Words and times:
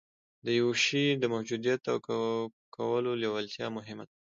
د 0.45 0.47
يوه 0.59 0.75
شي 0.85 1.05
د 1.21 1.23
موجوديت 1.33 1.81
او 1.91 1.97
کولو 2.75 3.11
لېوالتيا 3.21 3.67
مهمه 3.77 4.03
ده. 4.09 4.13